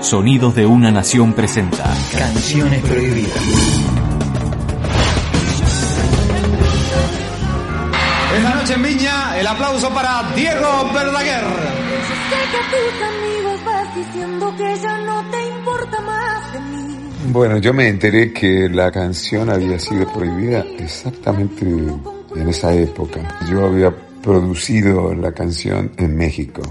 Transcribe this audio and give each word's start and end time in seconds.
Sonidos 0.00 0.54
de 0.54 0.66
una 0.66 0.90
nación 0.90 1.32
presenta 1.32 1.84
Canciones 2.16 2.82
prohibidas. 2.82 3.42
Esta 8.36 8.54
noche 8.54 8.74
en 8.74 8.82
Viña, 8.82 9.38
el 9.38 9.46
aplauso 9.46 9.88
para 9.90 10.22
Diego 10.34 10.90
Verdaguer. 10.92 11.44
Bueno, 17.32 17.56
yo 17.58 17.72
me 17.72 17.88
enteré 17.88 18.32
que 18.32 18.68
la 18.68 18.92
canción 18.92 19.50
había 19.50 19.78
sido 19.78 20.06
prohibida 20.12 20.64
exactamente 20.78 21.64
en 21.64 22.48
esa 22.48 22.72
época. 22.72 23.20
Yo 23.50 23.66
había 23.66 23.92
producido 24.22 25.14
la 25.14 25.32
canción 25.32 25.92
en 25.96 26.16
México. 26.16 26.62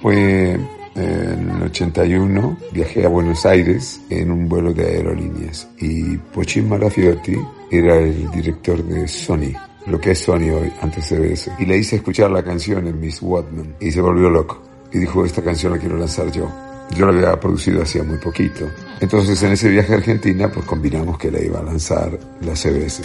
Fue 0.00 0.58
en 0.94 1.50
el 1.50 1.62
81, 1.62 2.58
viajé 2.72 3.06
a 3.06 3.08
Buenos 3.08 3.46
Aires 3.46 4.00
en 4.10 4.30
un 4.30 4.48
vuelo 4.48 4.72
de 4.74 4.84
aerolíneas 4.84 5.68
y 5.78 6.16
Pochín 6.16 6.68
Marafiotti 6.68 7.36
era 7.70 7.96
el 7.96 8.30
director 8.30 8.82
de 8.84 9.08
Sony, 9.08 9.52
lo 9.86 10.00
que 10.00 10.10
es 10.10 10.18
Sony 10.18 10.50
hoy, 10.50 10.72
antes 10.80 11.06
CBS. 11.06 11.52
Y 11.58 11.64
le 11.64 11.78
hice 11.78 11.96
escuchar 11.96 12.30
la 12.30 12.42
canción 12.42 12.86
en 12.86 13.00
Miss 13.00 13.22
Watman 13.22 13.76
y 13.80 13.90
se 13.90 14.00
volvió 14.00 14.28
loco. 14.28 14.62
Y 14.92 14.98
dijo, 14.98 15.24
esta 15.24 15.42
canción 15.42 15.72
la 15.72 15.78
quiero 15.78 15.96
lanzar 15.96 16.30
yo. 16.30 16.50
Yo 16.94 17.06
la 17.06 17.12
había 17.12 17.40
producido 17.40 17.82
hacía 17.82 18.02
muy 18.02 18.18
poquito. 18.18 18.68
Entonces 19.00 19.42
en 19.42 19.52
ese 19.52 19.70
viaje 19.70 19.94
a 19.94 19.96
Argentina 19.96 20.50
pues 20.50 20.66
combinamos 20.66 21.16
que 21.16 21.30
la 21.30 21.40
iba 21.40 21.60
a 21.60 21.62
lanzar 21.62 22.18
la 22.42 22.54
CBS. 22.54 23.02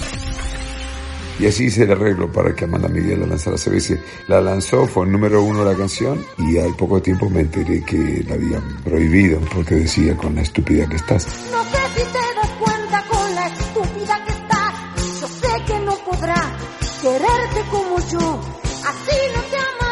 Y 1.39 1.45
así 1.45 1.65
hice 1.65 1.83
el 1.83 1.91
arreglo 1.91 2.31
para 2.31 2.55
que 2.55 2.65
Amanda 2.65 2.87
Miguel 2.87 3.19
la 3.19 3.27
lanzara 3.27 3.55
a 3.55 3.59
CBS. 3.59 3.99
La 4.27 4.41
lanzó, 4.41 4.87
fue 4.87 5.05
el 5.05 5.11
número 5.11 5.43
uno 5.43 5.63
la 5.63 5.75
canción 5.75 6.25
y 6.37 6.57
al 6.57 6.75
poco 6.75 7.01
tiempo 7.01 7.29
me 7.29 7.41
enteré 7.41 7.83
que 7.83 8.23
la 8.27 8.35
habían 8.35 8.63
prohibido 8.83 9.39
porque 9.53 9.75
decía 9.75 10.15
con 10.17 10.35
la 10.35 10.41
estúpida 10.41 10.87
que 10.87 10.95
estás. 10.95 11.27
No 11.51 11.63
sé 11.63 11.77
si 11.95 12.03
te 12.03 12.19
das 12.35 12.51
cuenta 12.59 13.03
con 13.09 13.35
la 13.35 13.47
estúpida 13.47 14.25
que 14.25 14.31
estás. 14.31 15.21
Yo 15.21 15.27
sé 15.27 15.63
que 15.65 15.79
no 15.81 15.95
podrá 16.05 16.57
quererte 17.01 17.61
como 17.69 17.97
yo. 18.09 18.41
Así 18.85 19.17
no 19.35 19.41
te 19.41 19.57
jamás. 19.57 19.86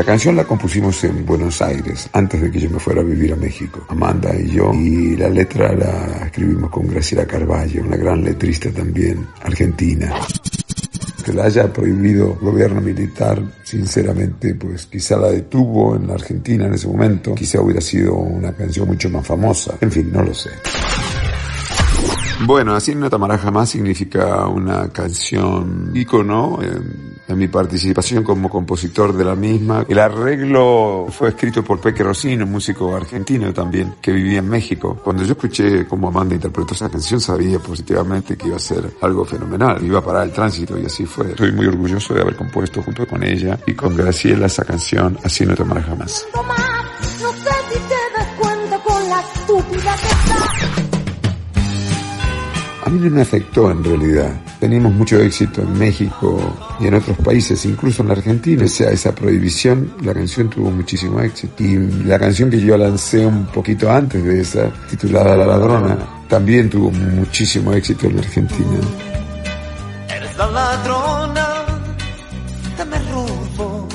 La 0.00 0.06
canción 0.06 0.34
la 0.34 0.44
compusimos 0.44 1.04
en 1.04 1.26
Buenos 1.26 1.60
Aires, 1.60 2.08
antes 2.14 2.40
de 2.40 2.50
que 2.50 2.58
yo 2.58 2.70
me 2.70 2.78
fuera 2.78 3.02
a 3.02 3.04
vivir 3.04 3.34
a 3.34 3.36
México, 3.36 3.84
Amanda 3.86 4.34
y 4.34 4.52
yo, 4.52 4.72
y 4.72 5.14
la 5.14 5.28
letra 5.28 5.74
la 5.74 6.24
escribimos 6.24 6.70
con 6.70 6.88
Graciela 6.88 7.26
Carballo, 7.26 7.82
una 7.82 7.98
gran 7.98 8.24
letrista 8.24 8.70
también, 8.70 9.26
argentina. 9.42 10.10
Que 11.22 11.34
la 11.34 11.44
haya 11.44 11.70
prohibido 11.70 12.32
el 12.32 12.38
gobierno 12.38 12.80
militar, 12.80 13.42
sinceramente, 13.62 14.54
pues 14.54 14.86
quizá 14.86 15.18
la 15.18 15.30
detuvo 15.32 15.94
en 15.94 16.06
la 16.06 16.14
Argentina 16.14 16.64
en 16.64 16.72
ese 16.72 16.88
momento, 16.88 17.34
quizá 17.34 17.60
hubiera 17.60 17.82
sido 17.82 18.14
una 18.14 18.54
canción 18.54 18.88
mucho 18.88 19.10
más 19.10 19.26
famosa, 19.26 19.76
en 19.82 19.92
fin, 19.92 20.10
no 20.10 20.22
lo 20.22 20.32
sé. 20.32 20.48
Bueno, 22.46 22.74
así 22.74 22.94
no 22.94 23.10
tamará 23.10 23.36
jamás 23.36 23.68
significa 23.68 24.46
una 24.46 24.88
canción 24.88 25.92
ícono 25.94 26.58
en, 26.62 27.09
en, 27.30 27.38
mi 27.38 27.48
participación 27.48 28.22
como 28.22 28.48
compositor 28.48 29.12
de 29.12 29.24
la 29.24 29.34
misma. 29.34 29.84
El 29.88 29.98
arreglo 29.98 31.06
fue 31.10 31.30
escrito 31.30 31.64
por 31.64 31.80
Peque 31.80 32.02
Rossini, 32.02 32.42
un 32.42 32.50
músico 32.50 32.94
argentino 32.94 33.52
también, 33.52 33.94
que 34.00 34.12
vivía 34.12 34.38
en 34.38 34.48
México. 34.48 34.98
Cuando 35.02 35.22
yo 35.22 35.32
escuché 35.32 35.86
cómo 35.86 36.08
Amanda 36.08 36.34
interpretó 36.34 36.74
esa 36.74 36.88
canción, 36.88 37.20
sabía 37.20 37.58
positivamente 37.58 38.36
que 38.36 38.48
iba 38.48 38.56
a 38.56 38.60
ser 38.60 38.90
algo 39.00 39.24
fenomenal, 39.24 39.84
iba 39.84 39.98
a 39.98 40.04
parar 40.04 40.24
el 40.24 40.32
tránsito 40.32 40.78
y 40.78 40.86
así 40.86 41.06
fue. 41.06 41.30
Estoy 41.30 41.52
muy 41.52 41.66
orgulloso 41.66 42.14
de 42.14 42.22
haber 42.22 42.36
compuesto 42.36 42.82
junto 42.82 43.06
con 43.06 43.22
ella 43.22 43.58
y 43.66 43.74
con 43.74 43.96
Graciela 43.96 44.46
esa 44.46 44.64
canción, 44.64 45.18
Así 45.22 45.46
no 45.46 45.54
tamará 45.54 45.82
jamás. 45.82 46.26
A 52.90 52.92
mí 52.92 52.98
no 52.98 53.10
me 53.14 53.22
afectó 53.22 53.70
en 53.70 53.84
realidad. 53.84 54.32
Teníamos 54.58 54.92
mucho 54.92 55.20
éxito 55.20 55.62
en 55.62 55.78
México 55.78 56.40
y 56.80 56.88
en 56.88 56.94
otros 56.94 57.16
países, 57.18 57.64
incluso 57.64 58.02
en 58.02 58.08
la 58.08 58.14
Argentina. 58.14 58.64
O 58.64 58.68
sea, 58.68 58.90
esa 58.90 59.14
prohibición, 59.14 59.94
la 60.02 60.12
canción 60.12 60.50
tuvo 60.50 60.72
muchísimo 60.72 61.20
éxito. 61.20 61.62
Y 61.62 61.76
la 62.04 62.18
canción 62.18 62.50
que 62.50 62.60
yo 62.60 62.76
lancé 62.76 63.24
un 63.24 63.46
poquito 63.46 63.88
antes 63.88 64.24
de 64.24 64.40
esa, 64.40 64.72
titulada 64.90 65.36
La 65.36 65.46
Ladrona, 65.46 65.98
también 66.28 66.68
tuvo 66.68 66.90
muchísimo 66.90 67.72
éxito 67.74 68.08
en 68.08 68.16
la 68.16 68.22
Argentina. 68.22 68.80
Eres 70.08 70.36
la 70.36 70.50
ladrona 70.50 71.46
robó 73.12 73.86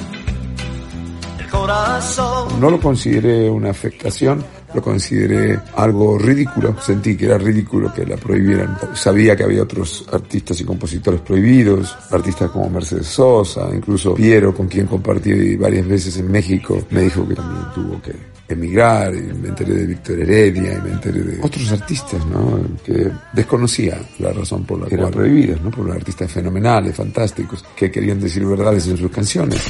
el 1.38 1.48
corazón. 1.50 2.62
No 2.62 2.70
lo 2.70 2.80
consideré 2.80 3.50
una 3.50 3.72
afectación, 3.72 4.42
lo 4.76 4.82
consideré 4.82 5.60
algo 5.76 6.18
ridículo. 6.20 6.76
Sentí 6.82 7.16
que 7.16 7.26
era 7.26 7.38
ridículo 7.38 7.94
que 7.94 8.06
la 8.06 8.18
prohibieran. 8.18 8.78
Sabía 8.94 9.36
que 9.36 9.44
había 9.44 9.64
otros 9.64 10.06
artistas 10.12 10.60
y 10.60 10.66
compositores 10.66 11.22
prohibidos, 11.22 11.96
artistas 12.12 12.52
como 12.52 12.70
Mercedes 12.70 13.08
Sosa, 13.08 13.70
incluso 13.74 14.14
Piero, 14.14 14.54
con 14.54 14.68
quien 14.68 14.86
compartí 14.86 15.56
varias 15.56 15.88
veces 15.88 16.18
en 16.18 16.30
México, 16.30 16.84
me 16.92 17.02
dijo 17.02 17.28
que 17.28 17.36
también 17.36 17.66
tuvo 17.74 18.02
que 18.02 18.14
emigrar, 18.48 19.16
y 19.16 19.22
me 19.22 19.50
enteré 19.50 19.74
de 19.74 19.86
Víctor 19.88 20.20
Heredia, 20.20 20.74
y 20.78 20.82
me 20.82 20.92
enteré 20.92 21.22
de 21.22 21.40
otros 21.42 21.72
artistas, 21.72 22.24
¿no? 22.28 22.60
Que 22.84 23.12
desconocía 23.34 24.00
la 24.20 24.32
razón 24.32 24.64
por 24.66 24.82
la 24.82 24.88
que 24.88 24.96
eran 24.96 25.12
prohibidas, 25.12 25.62
¿no? 25.62 25.72
Por 25.72 25.86
los 25.86 25.96
artistas 25.96 26.32
fenomenales, 26.32 26.96
fantásticos, 26.96 27.64
que 27.76 27.90
querían 27.90 28.20
decir 28.20 28.46
verdades 28.46 28.88
en 28.88 28.98
sus 28.98 29.10
canciones. 29.10 29.62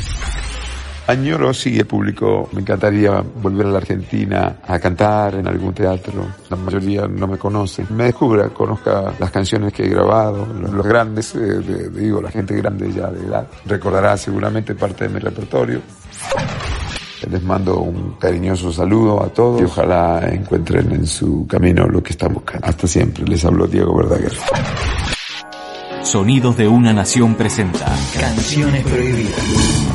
Añoro 1.07 1.53
sí 1.53 1.77
el 1.77 1.85
público, 1.85 2.49
me 2.53 2.61
encantaría 2.61 3.21
volver 3.21 3.67
a 3.67 3.69
la 3.69 3.77
Argentina 3.77 4.57
a 4.67 4.79
cantar 4.79 5.35
en 5.35 5.47
algún 5.47 5.71
teatro. 5.71 6.25
La 6.49 6.57
mayoría 6.57 7.07
no 7.07 7.27
me 7.27 7.37
conoce. 7.37 7.85
Me 7.91 8.05
descubra, 8.05 8.49
conozca 8.49 9.13
las 9.19 9.29
canciones 9.29 9.71
que 9.71 9.85
he 9.85 9.89
grabado, 9.89 10.47
los, 10.47 10.71
los 10.71 10.85
grandes, 10.85 11.35
eh, 11.35 11.39
de, 11.39 11.89
digo, 11.89 12.21
la 12.21 12.31
gente 12.31 12.55
grande 12.55 12.91
ya 12.91 13.11
de 13.11 13.23
edad, 13.23 13.47
recordará 13.65 14.17
seguramente 14.17 14.73
parte 14.73 15.07
de 15.07 15.13
mi 15.13 15.19
repertorio. 15.19 15.81
Les 17.29 17.43
mando 17.43 17.79
un 17.79 18.13
cariñoso 18.19 18.71
saludo 18.71 19.23
a 19.23 19.29
todos 19.29 19.61
y 19.61 19.63
ojalá 19.63 20.27
encuentren 20.31 20.91
en 20.91 21.07
su 21.07 21.45
camino 21.47 21.87
lo 21.87 22.01
que 22.01 22.11
están 22.11 22.33
buscando. 22.33 22.65
Hasta 22.67 22.87
siempre, 22.87 23.23
les 23.25 23.45
habló 23.45 23.67
Diego 23.67 23.95
Verdaguer. 23.95 24.33
Sonidos 26.03 26.57
de 26.57 26.67
una 26.67 26.93
nación 26.93 27.35
presenta 27.35 27.85
Canciones 28.19 28.83
prohibidas. 28.83 29.94